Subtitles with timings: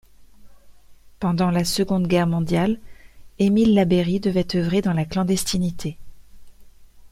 [1.19, 2.79] Pendant la Seconde Guerre mondiale,
[3.37, 5.95] Émile Labeyrie devait œuvrer dans la clandestinité.